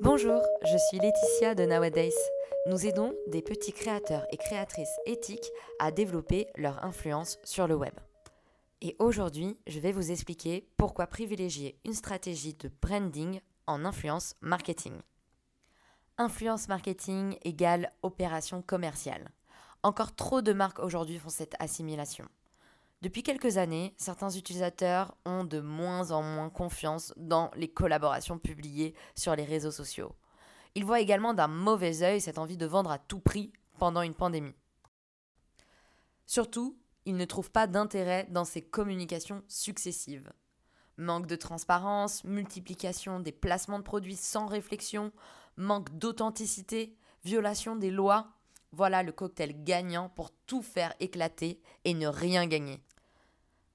[0.00, 2.14] Bonjour, je suis Laetitia de Nowadays.
[2.66, 7.94] Nous aidons des petits créateurs et créatrices éthiques à développer leur influence sur le web.
[8.80, 14.94] Et aujourd'hui, je vais vous expliquer pourquoi privilégier une stratégie de branding en influence marketing.
[16.18, 19.30] Influence marketing égale opération commerciale.
[19.84, 22.26] Encore trop de marques aujourd'hui font cette assimilation.
[23.02, 28.94] Depuis quelques années, certains utilisateurs ont de moins en moins confiance dans les collaborations publiées
[29.14, 30.14] sur les réseaux sociaux.
[30.74, 34.14] Ils voient également d'un mauvais œil cette envie de vendre à tout prix pendant une
[34.14, 34.54] pandémie.
[36.26, 40.32] Surtout, ils ne trouvent pas d'intérêt dans ces communications successives.
[40.96, 45.12] Manque de transparence, multiplication des placements de produits sans réflexion,
[45.56, 48.28] manque d'authenticité, violation des lois,
[48.74, 52.82] voilà le cocktail gagnant pour tout faire éclater et ne rien gagner.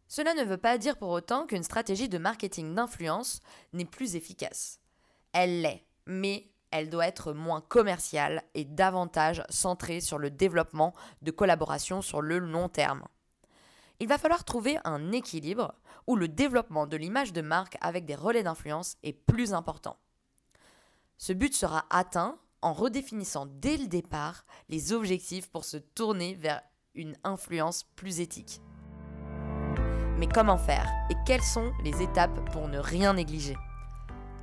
[0.07, 3.41] Cela ne veut pas dire pour autant qu'une stratégie de marketing d'influence
[3.73, 4.79] n'est plus efficace.
[5.33, 11.31] Elle l'est, mais elle doit être moins commerciale et davantage centrée sur le développement de
[11.31, 13.03] collaborations sur le long terme.
[13.99, 15.73] Il va falloir trouver un équilibre
[16.07, 19.97] où le développement de l'image de marque avec des relais d'influence est plus important.
[21.17, 26.61] Ce but sera atteint en redéfinissant dès le départ les objectifs pour se tourner vers
[26.95, 28.61] une influence plus éthique.
[30.17, 33.55] Mais comment faire et quelles sont les étapes pour ne rien négliger?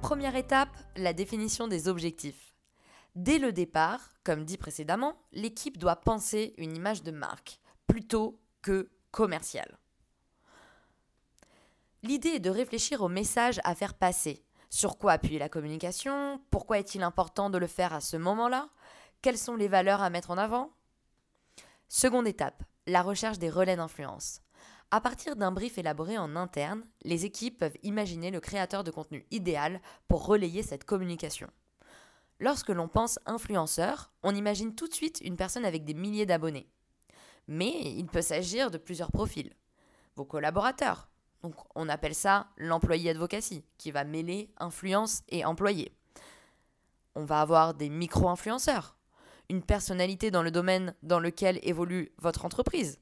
[0.00, 2.55] Première étape, la définition des objectifs.
[3.14, 8.91] Dès le départ, comme dit précédemment, l'équipe doit penser une image de marque plutôt que
[9.11, 9.78] commerciale.
[12.03, 14.45] L'idée est de réfléchir au message à faire passer.
[14.77, 16.38] Sur quoi appuyer la communication?
[16.50, 18.69] Pourquoi est-il important de le faire à ce moment-là?
[19.22, 20.70] Quelles sont les valeurs à mettre en avant?
[21.88, 24.42] Seconde étape, la recherche des relais d'influence.
[24.91, 29.24] À partir d'un brief élaboré en interne, les équipes peuvent imaginer le créateur de contenu
[29.30, 31.48] idéal pour relayer cette communication.
[32.38, 36.69] Lorsque l'on pense influenceur, on imagine tout de suite une personne avec des milliers d'abonnés.
[37.48, 39.54] Mais il peut s'agir de plusieurs profils.
[40.16, 41.09] Vos collaborateurs.
[41.42, 45.92] Donc on appelle ça l'employé advocacy, qui va mêler influence et employé.
[47.14, 48.97] On va avoir des micro-influenceurs,
[49.48, 52.98] une personnalité dans le domaine dans lequel évolue votre entreprise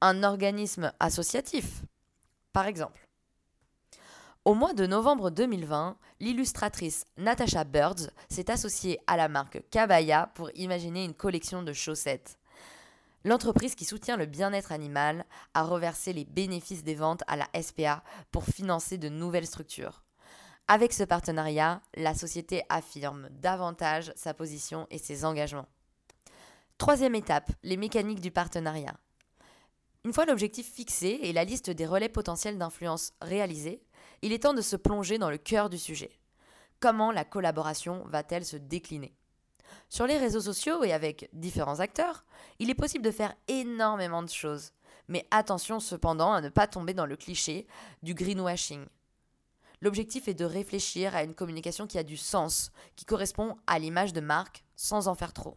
[0.00, 1.82] un organisme associatif.
[2.52, 3.06] Par exemple,
[4.44, 10.50] au mois de novembre 2020, l'illustratrice Natasha Birds s'est associée à la marque Cabaya pour
[10.54, 12.38] imaginer une collection de chaussettes.
[13.24, 18.02] L'entreprise qui soutient le bien-être animal a reversé les bénéfices des ventes à la SPA
[18.30, 20.02] pour financer de nouvelles structures.
[20.68, 25.68] Avec ce partenariat, la société affirme davantage sa position et ses engagements.
[26.78, 28.94] Troisième étape, les mécaniques du partenariat.
[30.06, 33.82] Une fois l'objectif fixé et la liste des relais potentiels d'influence réalisée,
[34.22, 36.18] il est temps de se plonger dans le cœur du sujet.
[36.78, 39.14] Comment la collaboration va-t-elle se décliner?
[39.88, 42.24] Sur les réseaux sociaux et avec différents acteurs,
[42.58, 44.72] il est possible de faire énormément de choses.
[45.08, 47.66] Mais attention cependant à ne pas tomber dans le cliché
[48.02, 48.86] du greenwashing.
[49.82, 54.12] L'objectif est de réfléchir à une communication qui a du sens, qui correspond à l'image
[54.12, 55.56] de marque sans en faire trop.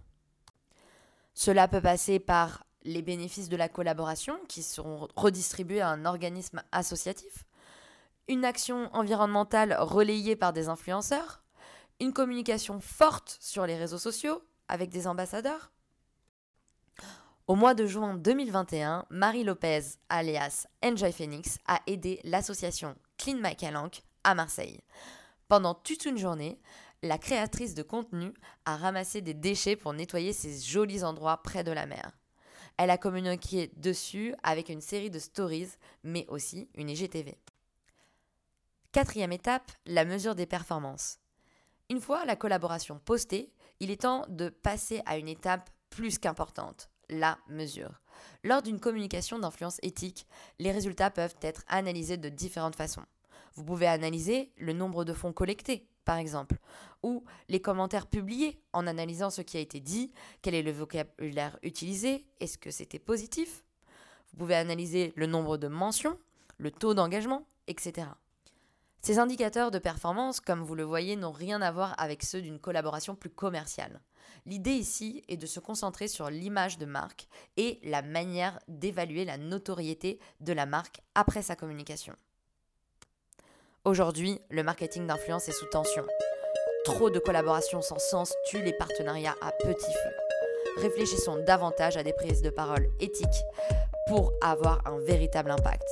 [1.33, 6.63] Cela peut passer par les bénéfices de la collaboration qui seront redistribués à un organisme
[6.71, 7.45] associatif,
[8.27, 11.42] une action environnementale relayée par des influenceurs,
[12.03, 15.71] une communication forte sur les réseaux sociaux avec des ambassadeurs.
[17.47, 23.55] Au mois de juin 2021, Marie Lopez, alias Enjoy Phoenix, a aidé l'association Clean My
[23.55, 24.81] Calanque à Marseille.
[25.47, 26.59] Pendant toute une journée,
[27.03, 28.33] la créatrice de contenu
[28.65, 32.11] a ramassé des déchets pour nettoyer ces jolis endroits près de la mer.
[32.77, 35.69] Elle a communiqué dessus avec une série de stories,
[36.03, 37.37] mais aussi une IGTV.
[38.91, 41.22] Quatrième étape, la mesure des performances.
[41.89, 46.89] Une fois la collaboration postée, il est temps de passer à une étape plus qu'importante,
[47.09, 48.01] la mesure.
[48.43, 50.25] Lors d'une communication d'influence éthique,
[50.59, 53.03] les résultats peuvent être analysés de différentes façons.
[53.55, 56.57] Vous pouvez analyser le nombre de fonds collectés, par exemple,
[57.03, 61.59] ou les commentaires publiés en analysant ce qui a été dit, quel est le vocabulaire
[61.63, 63.63] utilisé, est-ce que c'était positif.
[64.31, 66.17] Vous pouvez analyser le nombre de mentions,
[66.57, 68.07] le taux d'engagement, etc.
[69.05, 72.59] Ces indicateurs de performance, comme vous le voyez, n'ont rien à voir avec ceux d'une
[72.59, 73.99] collaboration plus commerciale.
[74.45, 77.27] L'idée ici est de se concentrer sur l'image de marque
[77.57, 82.13] et la manière d'évaluer la notoriété de la marque après sa communication.
[83.83, 86.05] Aujourd'hui, le marketing d'influence est sous tension.
[86.85, 90.81] Trop de collaborations sans sens tuent les partenariats à petit feu.
[90.81, 93.43] Réfléchissons davantage à des prises de parole éthiques
[94.07, 95.87] pour avoir un véritable impact.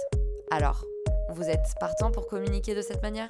[0.49, 0.85] Alors,
[1.31, 3.29] vous êtes partant pour communiquer de cette manière?